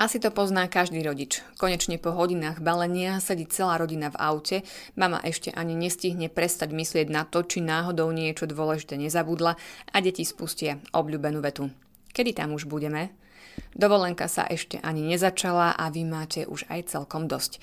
[0.00, 1.44] Asi to pozná každý rodič.
[1.60, 4.56] Konečne po hodinách balenia sedí celá rodina v aute,
[4.96, 9.60] mama ešte ani nestihne prestať myslieť na to, či náhodou niečo dôležité nezabudla
[9.92, 11.68] a deti spustia obľúbenú vetu.
[12.16, 13.12] Kedy tam už budeme?
[13.76, 17.60] Dovolenka sa ešte ani nezačala a vy máte už aj celkom dosť.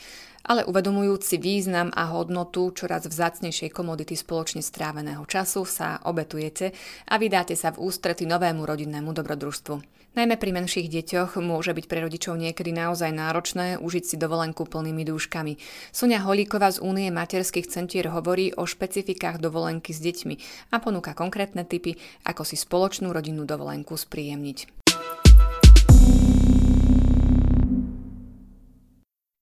[0.48, 6.71] Ale uvedomujúci význam a hodnotu čoraz vzácnejšej komodity spoločne stráveného času sa obetujete
[7.11, 9.75] a vydáte sa v ústrety novému rodinnému dobrodružstvu.
[10.15, 15.04] Najmä pri menších deťoch môže byť pre rodičov niekedy naozaj náročné užiť si dovolenku plnými
[15.06, 15.60] dúškami.
[15.92, 20.36] Sonia Holíková z Únie materských centier hovorí o špecifikách dovolenky s deťmi
[20.73, 24.86] a ponúka konkrétne typy, ako si spoločnú rodinnú dovolenku spríjemniť.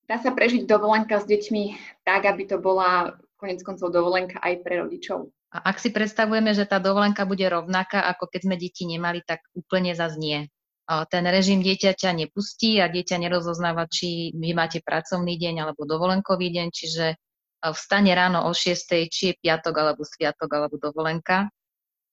[0.06, 1.62] Dá sa prežiť dovolenka s deťmi
[2.06, 5.30] tak, aby to bola konec koncov dovolenka aj pre rodičov?
[5.50, 9.42] A ak si predstavujeme, že tá dovolenka bude rovnaká, ako keď sme deti nemali, tak
[9.54, 10.38] úplne zase nie
[10.86, 16.66] ten režim dieťaťa nepustí a dieťa nerozoznáva, či vy máte pracovný deň alebo dovolenkový deň,
[16.70, 17.18] čiže
[17.58, 21.50] vstane ráno o 6, či je piatok alebo sviatok alebo dovolenka.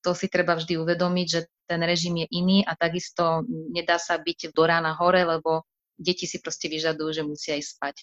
[0.01, 4.49] To si treba vždy uvedomiť, že ten režim je iný a takisto nedá sa byť
[4.57, 5.69] do rána hore, lebo
[6.03, 7.95] deti si proste vyžadujú, že musia ísť spať.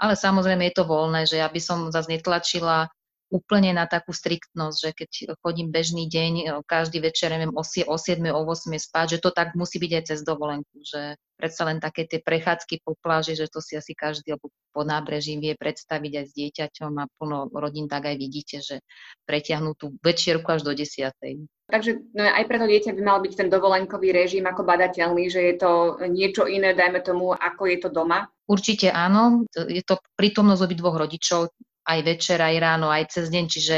[0.00, 2.88] Ale samozrejme je to voľné, že ja by som zase netlačila
[3.30, 7.86] úplne na takú striktnosť, že keď chodím bežný deň, e, každý večer, neviem, o, 7,
[8.34, 12.04] o 8 spať, že to tak musí byť aj cez dovolenku, že predsa len také
[12.04, 16.24] tie prechádzky po pláži, že to si asi každý alebo po nábreží vie predstaviť aj
[16.26, 18.84] s dieťaťom a plno rodín tak aj vidíte, že
[19.24, 21.48] pretiahnú tú večierku až do desiatej.
[21.70, 25.40] Takže no aj pre to dieťa by mal byť ten dovolenkový režim ako badateľný, že
[25.40, 28.26] je to niečo iné, dajme tomu, ako je to doma?
[28.50, 29.46] Určite áno.
[29.54, 31.54] Je to prítomnosť obidvoch rodičov,
[31.90, 33.76] aj večer, aj ráno, aj cez deň, čiže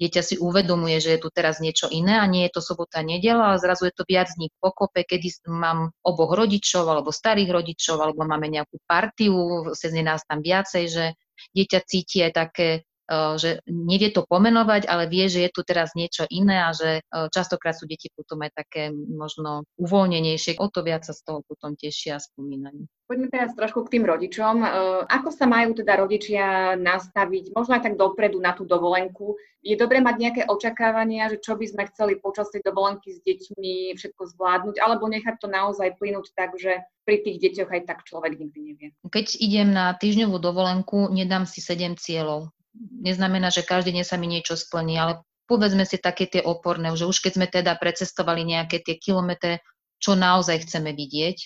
[0.00, 3.52] dieťa si uvedomuje, že je tu teraz niečo iné a nie je to sobota, nedela,
[3.52, 8.24] ale zrazu je to viac dní pokope, kedy mám oboch rodičov alebo starých rodičov, alebo
[8.24, 11.04] máme nejakú partiu, sezne nás tam viacej, že
[11.52, 16.30] dieťa cíti aj také že nevie to pomenovať, ale vie, že je tu teraz niečo
[16.30, 20.62] iné a že eh, častokrát sú deti potom aj také možno uvoľnenejšie.
[20.62, 22.86] O to viac sa z toho potom tešia a spomínajú.
[23.10, 24.54] Poďme teraz trošku k tým rodičom.
[24.62, 24.70] Eh,
[25.10, 29.34] ako sa majú teda rodičia nastaviť, možno aj tak dopredu na tú dovolenku?
[29.60, 33.92] Je dobré mať nejaké očakávania, že čo by sme chceli počas tej dovolenky s deťmi
[33.92, 38.40] všetko zvládnuť, alebo nechať to naozaj plynúť tak, že pri tých deťoch aj tak človek
[38.40, 38.88] nikdy nevie.
[39.04, 44.30] Keď idem na týždňovú dovolenku, nedám si sedem cieľov neznamená, že každý deň sa mi
[44.30, 48.82] niečo splní, ale povedzme si také tie oporné, že už keď sme teda precestovali nejaké
[48.82, 49.58] tie kilometre,
[49.98, 51.36] čo naozaj chceme vidieť,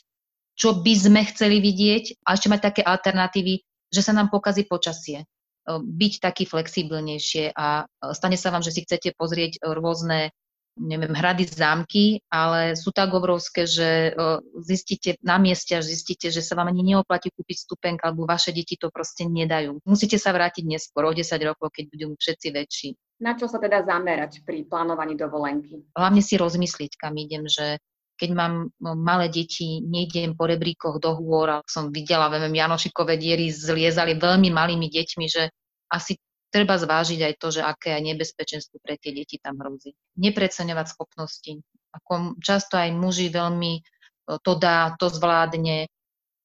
[0.54, 5.26] čo by sme chceli vidieť a ešte mať také alternatívy, že sa nám pokazí počasie.
[5.66, 10.30] Byť taký flexibilnejšie a stane sa vám, že si chcete pozrieť rôzne
[10.74, 14.10] neviem, hrady, zámky, ale sú tak obrovské, že
[14.58, 18.74] zistíte na mieste, až zistíte, že sa vám ani neoplatí kúpiť stupenk, alebo vaše deti
[18.74, 19.78] to proste nedajú.
[19.86, 22.88] Musíte sa vrátiť neskôr, o 10 rokov, keď budú všetci väčší.
[23.22, 25.86] Na čo sa teda zamerať pri plánovaní dovolenky?
[25.94, 27.78] Hlavne si rozmyslieť, kam idem, že
[28.14, 34.14] keď mám malé deti, nejdem po rebríkoch do hôr, som videla, viem, Janošikové diery zliezali
[34.14, 35.50] veľmi malými deťmi, že
[35.90, 36.18] asi
[36.54, 39.90] treba zvážiť aj to, že aké aj nebezpečenstvo pre tie deti tam hrozí.
[40.14, 41.58] Nepreceňovať schopnosti.
[41.90, 43.80] Ako často aj muži veľmi e,
[44.38, 45.90] to dá, to zvládne.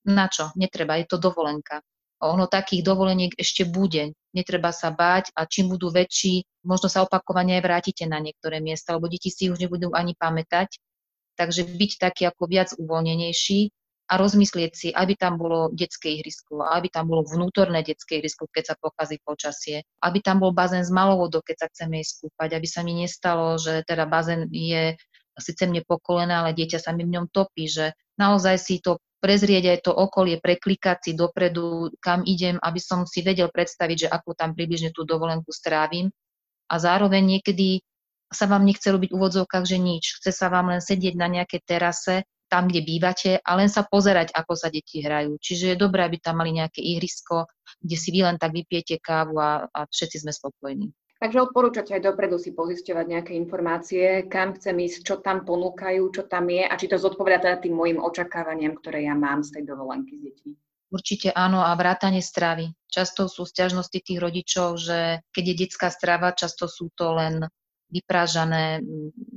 [0.09, 0.49] Na čo?
[0.57, 1.85] Netreba, je to dovolenka.
[2.25, 4.17] Ono takých dovoleniek ešte bude.
[4.33, 8.97] Netreba sa báť a čím budú väčší, možno sa opakovane aj vrátite na niektoré miesta,
[8.97, 10.81] lebo deti si už nebudú ani pamätať.
[11.37, 13.71] Takže byť taký ako viac uvoľnenejší
[14.09, 18.73] a rozmyslieť si, aby tam bolo detské ihrisko, aby tam bolo vnútorné detské ihrisko, keď
[18.73, 22.57] sa pokazí počasie, aby tam bol bazén s malou vodou, keď sa chceme ísť skúpať,
[22.57, 24.97] aby sa mi nestalo, že teda bazén je
[25.37, 29.77] síce mne pokolené, ale dieťa sa mi v ňom topí, že naozaj si to prezrieť
[29.77, 34.35] aj to okolie, preklikať si dopredu, kam idem, aby som si vedel predstaviť, že ako
[34.35, 36.11] tam približne tú dovolenku strávim.
[36.71, 37.83] A zároveň niekedy
[38.29, 40.21] sa vám nechce robiť v úvodzovkách, že nič.
[40.21, 44.33] Chce sa vám len sedieť na nejaké terase tam, kde bývate a len sa pozerať,
[44.33, 45.37] ako sa deti hrajú.
[45.37, 47.45] Čiže je dobré, aby tam mali nejaké ihrisko,
[47.77, 50.89] kde si vy len tak vypijete kávu a, a všetci sme spokojní.
[51.19, 56.23] Takže odporúčate aj dopredu si pozisťovať nejaké informácie, kam chcem ísť, čo tam ponúkajú, čo
[56.31, 59.63] tam je a či to zodpoveda teda tým môjim očakávaniam, ktoré ja mám z tej
[59.67, 60.51] dovolenky s deťmi.
[60.89, 62.71] Určite áno a vrátanie stravy.
[62.87, 67.45] Často sú stiažnosti tých rodičov, že keď je detská strava, často sú to len
[67.91, 68.79] vyprážané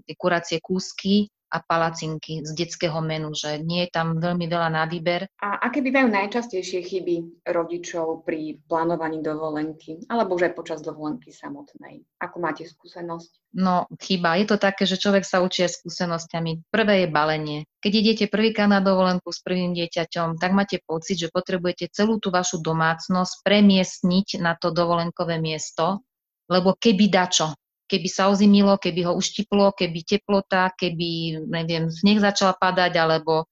[0.07, 4.89] tie kuracie kúsky a palacinky z detského menu, že nie je tam veľmi veľa na
[4.89, 5.29] výber.
[5.45, 12.01] A aké bývajú najčastejšie chyby rodičov pri plánovaní dovolenky, alebo už aj počas dovolenky samotnej?
[12.25, 13.53] Ako máte skúsenosť?
[13.53, 14.41] No, chyba.
[14.41, 16.73] Je to také, že človek sa učí skúsenosťami.
[16.73, 17.59] Prvé je balenie.
[17.85, 22.33] Keď idete prvýkrát na dovolenku s prvým dieťaťom, tak máte pocit, že potrebujete celú tú
[22.33, 26.01] vašu domácnosť premiestniť na to dovolenkové miesto,
[26.49, 27.53] lebo keby dačo,
[27.93, 33.45] keby sa ozimilo, keby ho uštiplo, keby teplota, keby, neviem, sneh začal padať, alebo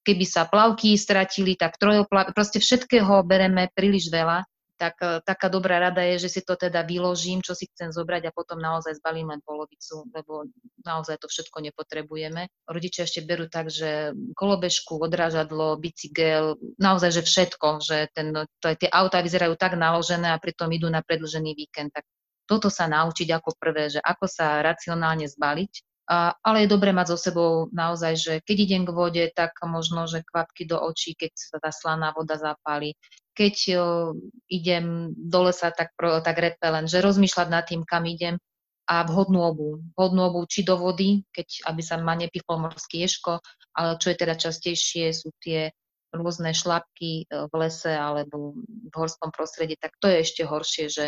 [0.00, 5.78] keby sa plavky stratili, tak trojoplav, proste všetkého bereme príliš veľa, tak e, taká dobrá
[5.78, 9.30] rada je, že si to teda vyložím, čo si chcem zobrať a potom naozaj zbalím
[9.30, 10.50] len polovicu, lebo
[10.82, 12.50] naozaj to všetko nepotrebujeme.
[12.66, 18.90] Rodičia ešte berú tak, že kolobežku, odrážadlo, bicykel, naozaj, že všetko, že ten, to, tie
[18.90, 22.04] autá vyzerajú tak naložené a pritom idú na predlžený víkend, tak
[22.44, 25.72] toto sa naučiť ako prvé, že ako sa racionálne zbaliť.
[26.04, 30.04] A, ale je dobre mať so sebou naozaj, že keď idem k vode, tak možno,
[30.04, 32.92] že kvapky do očí, keď sa tá slaná voda zapáli.
[33.32, 34.12] Keď o,
[34.52, 38.36] idem do lesa, tak, pro, tak repelen, že rozmýšľať nad tým, kam idem
[38.84, 39.80] a vhodnú obu.
[39.96, 43.40] Vhodnú obu či do vody, keď, aby sa ma nepichol morský ješko,
[43.72, 45.72] ale čo je teda častejšie, sú tie
[46.14, 51.06] rôzne šlapky e, v lese alebo v horskom prostredí, tak to je ešte horšie, že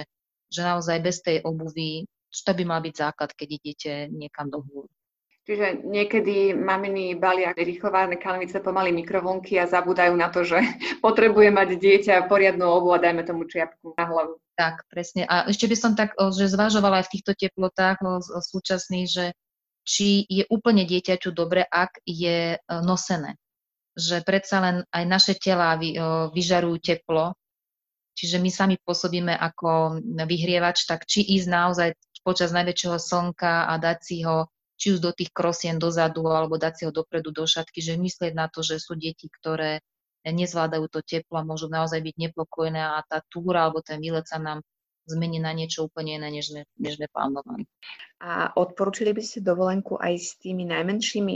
[0.51, 4.87] že naozaj bez tej obuvy, to by mal byť základ, keď idete niekam do hôr.
[5.47, 10.59] Čiže niekedy maminy balia rýchlovárne kanvice pomaly mikrovlnky a zabúdajú na to, že
[11.07, 14.43] potrebuje mať dieťa poriadnu obu a dajme tomu čiapku na hlavu.
[14.59, 15.23] Tak, presne.
[15.31, 19.25] A ešte by som tak, že zvažovala aj v týchto teplotách súčasných, že
[19.87, 23.39] či je úplne dieťaťu dobre, ak je e, nosené.
[23.95, 25.79] Že predsa len aj naše tela
[26.35, 27.39] vyžarujú teplo
[28.17, 31.89] čiže my sami pôsobíme ako vyhrievač, tak či ísť naozaj
[32.25, 36.73] počas najväčšieho slnka a dať si ho či už do tých krosien dozadu, alebo dať
[36.77, 39.81] si ho dopredu do šatky, že myslieť na to, že sú deti, ktoré
[40.27, 44.43] nezvládajú to teplo a môžu naozaj byť nepokojné a tá túra alebo ten výlet sa
[44.43, 44.61] nám
[45.07, 47.63] zmení na niečo úplne iné, než sme, než sme plánovali.
[48.19, 51.35] A odporúčili by ste dovolenku aj s tými najmenšími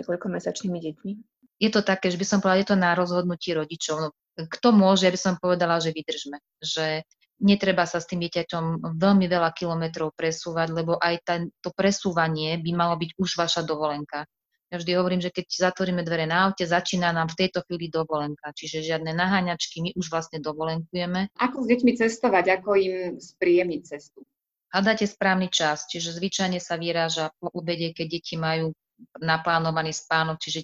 [0.00, 1.12] niekoľkomesačnými deťmi?
[1.60, 3.96] Je to také, že by som povedala, je to na rozhodnutí rodičov.
[4.00, 4.08] No,
[4.48, 6.38] kto môže, ja by som povedala, že vydržme.
[6.62, 7.04] Že
[7.40, 12.70] netreba sa s tým dieťaťom veľmi veľa kilometrov presúvať, lebo aj ten, to presúvanie by
[12.76, 14.28] malo byť už vaša dovolenka.
[14.70, 18.54] Ja vždy hovorím, že keď zatvoríme dvere na aute, začína nám v tejto chvíli dovolenka.
[18.54, 21.26] Čiže žiadne naháňačky, my už vlastne dovolenkujeme.
[21.42, 24.22] Ako s deťmi cestovať, ako im spríjemniť cestu?
[24.70, 28.70] Hľadáte správny čas, čiže zvyčajne sa vyráža po obede, keď deti majú
[29.18, 30.62] naplánovaný spánok, čiže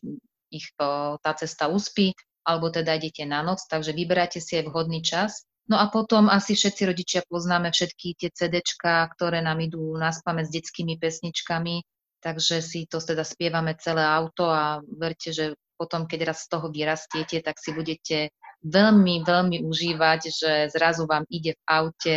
[0.55, 2.14] ich tá cesta uspí
[2.46, 5.43] alebo teda idete na noc, takže vyberáte si aj vhodný čas.
[5.66, 10.46] No a potom asi všetci rodičia poznáme všetky tie CDčka, ktoré nám idú na spame
[10.46, 11.82] s detskými pesničkami,
[12.22, 16.70] takže si to teda spievame celé auto a verte, že potom, keď raz z toho
[16.70, 18.31] vyrastiete, tak si budete
[18.64, 22.16] veľmi, veľmi užívať, že zrazu vám ide v aute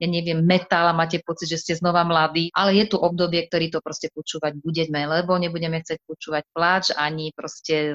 [0.00, 3.68] ja neviem, metal a máte pocit, že ste znova mladí, ale je tu obdobie, ktorý
[3.68, 7.92] to proste počúvať budeme, lebo nebudeme chcieť počúvať pláč, ani proste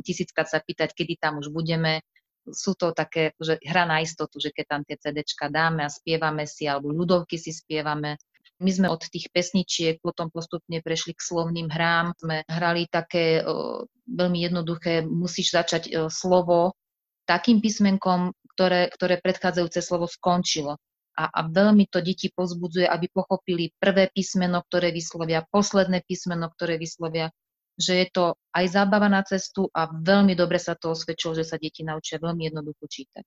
[0.00, 2.00] tisíckrát sa pýtať, kedy tam už budeme.
[2.48, 6.48] Sú to také, že hra na istotu, že keď tam tie CDčka dáme a spievame
[6.48, 8.16] si, alebo ľudovky si spievame,
[8.62, 12.14] my sme od tých pesničiek potom postupne prešli k slovným hrám.
[12.14, 16.78] Sme hrali také o, veľmi jednoduché, musíš začať o, slovo
[17.26, 20.78] takým písmenkom, ktoré, ktoré predchádzajúce slovo skončilo
[21.12, 26.80] a, a veľmi to deti pozbudzuje, aby pochopili prvé písmeno, ktoré vyslovia, posledné písmeno, ktoré
[26.80, 27.28] vyslovia,
[27.76, 31.56] že je to aj zábava na cestu a veľmi dobre sa to osvedčilo, že sa
[31.56, 33.24] deti naučia veľmi jednoducho čítať.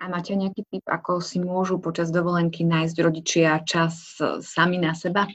[0.00, 4.96] A máte nejaký tip, ako si môžu počas dovolenky nájsť rodičia čas e, sami na
[4.96, 5.28] seba?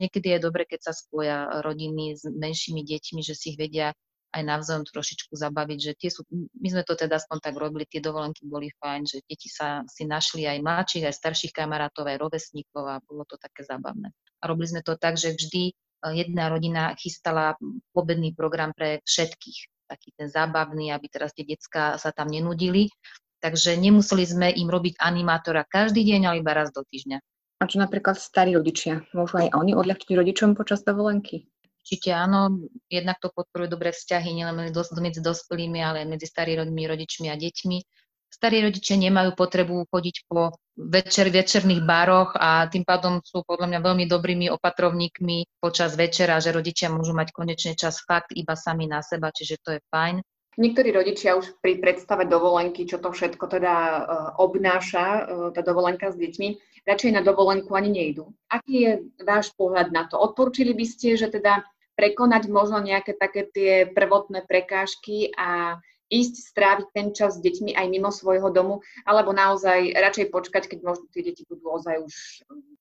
[0.00, 3.92] Niekedy je dobre, keď sa spoja rodiny s menšími deťmi, že si ich vedia
[4.36, 6.28] aj navzájom trošičku zabaviť, že tie sú,
[6.60, 10.04] my sme to teda aspoň tak robili, tie dovolenky boli fajn, že deti sa si
[10.04, 14.12] našli aj mladších, aj starších kamarátov, aj rovesníkov a bolo to také zábavné.
[14.12, 15.74] A robili sme to tak, že vždy e,
[16.12, 17.56] jedna rodina chystala
[17.96, 22.92] pobedný program pre všetkých, taký ten zábavný, aby teraz tie decka sa tam nenudili.
[23.40, 27.20] Takže nemuseli sme im robiť animátora každý deň, ale iba raz do týždňa.
[27.56, 29.08] A čo napríklad starí rodičia?
[29.16, 31.48] Môžu aj oni odľahčiť rodičom počas dovolenky?
[31.86, 37.38] Určite áno, jednak to podporuje dobré vzťahy nielen medzi dospelými, ale medzi starými rodičmi a
[37.38, 37.78] deťmi.
[38.26, 43.80] Starí rodičia nemajú potrebu chodiť po večer, večerných baroch a tým pádom sú podľa mňa
[43.86, 48.98] veľmi dobrými opatrovníkmi počas večera, že rodičia môžu mať konečne čas fakt iba sami na
[48.98, 50.26] seba, čiže to je fajn.
[50.58, 54.02] Niektorí rodičia už pri predstave dovolenky, čo to všetko teda uh,
[54.42, 58.34] obnáša, uh, tá dovolenka s deťmi, radšej na dovolenku ani nejdu.
[58.50, 60.18] Aký je váš pohľad na to?
[60.18, 61.60] Odporúčili by ste, že teda
[61.96, 67.86] prekonať možno nejaké také tie prvotné prekážky a ísť stráviť ten čas s deťmi aj
[67.90, 72.14] mimo svojho domu, alebo naozaj radšej počkať, keď možno tie deti budú ozaj už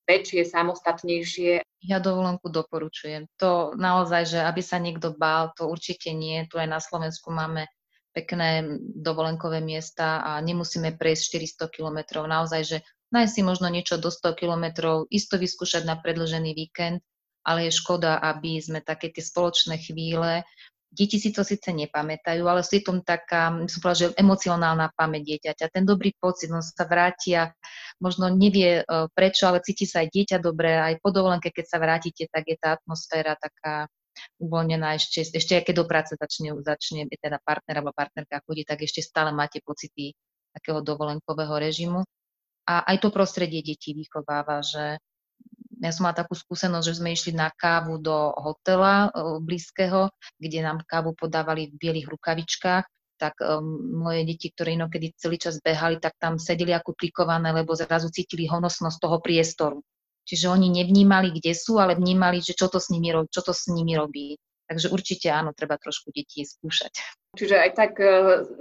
[0.05, 1.65] väčšie, samostatnejšie.
[1.81, 3.25] Ja dovolenku doporučujem.
[3.41, 6.45] To naozaj, že aby sa niekto bál, to určite nie.
[6.45, 7.65] Tu aj na Slovensku máme
[8.13, 12.29] pekné dovolenkové miesta a nemusíme prejsť 400 kilometrov.
[12.29, 12.77] Naozaj, že
[13.09, 17.01] nájsť si možno niečo do 100 kilometrov, isto vyskúšať na predlžený víkend,
[17.45, 20.41] ale je škoda, aby sme také tie spoločné chvíle
[20.95, 25.75] Deti si to síce nepamätajú, ale je tom taká, som povedala, že emocionálna pamäť dieťaťa.
[25.75, 27.51] Ten dobrý pocit, on sa vráti a
[27.99, 30.71] možno nevie e, prečo, ale cíti sa aj dieťa dobre.
[30.71, 33.91] Aj po dovolenke, keď sa vrátite, tak je tá atmosféra taká
[34.39, 39.03] uvoľnená ešte, ešte keď do práce začne, začne teda partner alebo partnerka chodí, tak ešte
[39.03, 40.15] stále máte pocity
[40.55, 42.07] takého dovolenkového režimu.
[42.71, 44.95] A aj to prostredie detí vychováva, že
[45.85, 50.09] ja som mala takú skúsenosť, že sme išli na kávu do hotela e, blízkeho,
[50.41, 53.63] kde nám kávu podávali v bielých rukavičkách, tak um,
[54.03, 58.43] moje deti, ktoré inokedy celý čas behali, tak tam sedeli ako klikované, lebo zrazu cítili
[58.43, 59.79] honosnosť toho priestoru.
[60.25, 63.69] Čiže oni nevnímali, kde sú, ale vnímali, že čo to s nimi, čo to s
[63.71, 64.35] nimi robí.
[64.65, 66.97] Takže určite áno, treba trošku detí skúšať.
[67.37, 68.07] Čiže aj tak e,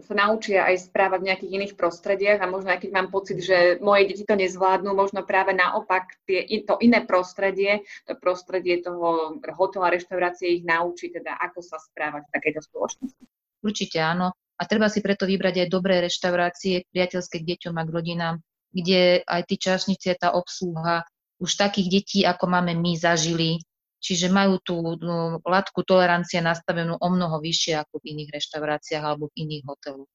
[0.05, 3.81] sa naučia aj správať v nejakých iných prostrediach a možno aj keď mám pocit, že
[3.81, 9.95] moje deti to nezvládnu, možno práve naopak tie, to iné prostredie, to prostredie toho hotela,
[9.95, 13.25] reštaurácie ich naučí teda, ako sa správať v takejto spoločnosti.
[13.65, 14.37] Určite áno.
[14.55, 18.37] A treba si preto vybrať aj dobré reštaurácie, priateľské k deťom a k rodinám,
[18.71, 21.03] kde aj tí čašníci, tá obsluha
[21.43, 23.59] už takých detí, ako máme my, zažili,
[24.05, 29.33] čiže majú tú no, latku tolerancie nastavenú o mnoho vyššie ako v iných reštauráciách alebo
[29.33, 30.13] v iných hoteloch.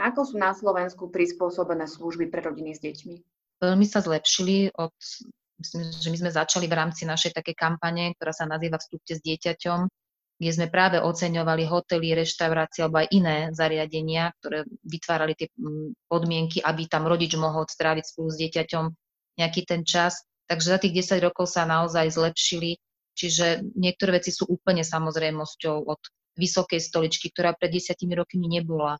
[0.00, 3.16] A ako sú na Slovensku prispôsobené služby pre rodiny s deťmi?
[3.60, 4.96] Veľmi sa zlepšili od,
[5.60, 9.20] myslím, že my sme začali v rámci našej také kampane, ktorá sa nazýva Vstupte s
[9.20, 9.84] dieťaťom,
[10.40, 15.52] kde sme práve oceňovali hotely, reštaurácie alebo aj iné zariadenia, ktoré vytvárali tie
[16.08, 18.84] podmienky, aby tam rodič mohol stráviť spolu s dieťaťom
[19.36, 20.24] nejaký ten čas.
[20.48, 22.80] Takže za tých 10 rokov sa naozaj zlepšili
[23.20, 26.00] Čiže niektoré veci sú úplne samozrejmosťou od
[26.40, 28.96] vysokej stoličky, ktorá pred desiatimi rokmi nebola.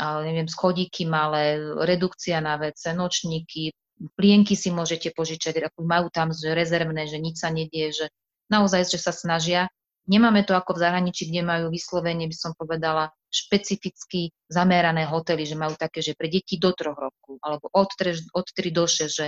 [0.00, 3.76] Ale neviem, schodíky malé, redukcia na vece, nočníky,
[4.16, 8.08] plienky si môžete požičať, ako majú tam že rezervné, že nič sa nedie, že
[8.48, 9.68] naozaj, že sa snažia.
[10.08, 15.54] Nemáme to ako v zahraničí, kde majú vyslovene, by som povedala, špecificky zamerané hotely, že
[15.54, 19.12] majú také, že pre deti do troch rokov, alebo od 3, od 3 do 6,
[19.12, 19.26] že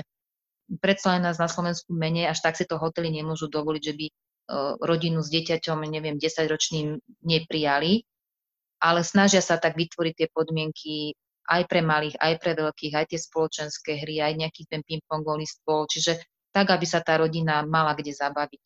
[0.81, 4.07] predsa len nás na Slovensku menej, až tak si to hotely nemôžu dovoliť, že by
[4.09, 4.13] e,
[4.81, 8.05] rodinu s dieťaťom, neviem, 10-ročným neprijali,
[8.81, 13.21] ale snažia sa tak vytvoriť tie podmienky aj pre malých, aj pre veľkých, aj tie
[13.21, 16.21] spoločenské hry, aj nejaký ten ping-pongový stôl, čiže
[16.55, 18.65] tak, aby sa tá rodina mala kde zabaviť.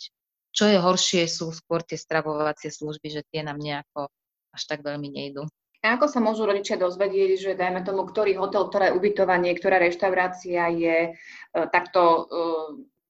[0.55, 4.11] Čo je horšie, sú skôr tie stravovacie služby, že tie nám nejako
[4.55, 5.47] až tak veľmi nejdu.
[5.79, 10.67] A ako sa môžu rodičia dozvedieť, že dajme tomu, ktorý hotel, ktoré ubytovanie, ktorá reštaurácia
[10.75, 11.11] je e,
[11.71, 12.21] takto e,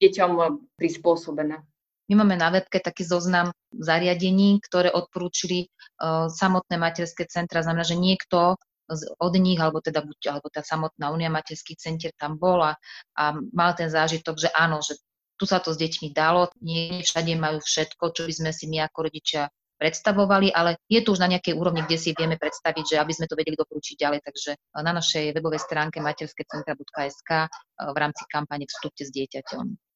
[0.05, 0.33] deťom
[0.77, 1.65] prispôsobená?
[2.09, 5.67] My máme na webke taký zoznam zariadení, ktoré odporúčili e,
[6.29, 7.65] samotné materské centra.
[7.65, 8.61] Znamená, že niekto
[9.21, 12.77] od nich, alebo teda buď, alebo tá samotná Unia materských centier tam bola
[13.17, 14.97] a mal ten zážitok, že áno, že
[15.39, 18.89] tu sa to s deťmi dalo, nie všade majú všetko, čo by sme si my
[18.89, 22.97] ako rodičia predstavovali, ale je to už na nejakej úrovni, kde si vieme predstaviť, že
[22.99, 24.21] aby sme to vedeli doporučiť ďalej.
[24.27, 24.51] Takže
[24.83, 27.31] na našej webovej stránke materskececentra.sk
[27.79, 29.88] v rámci kampane Vstupte s dieťaťom.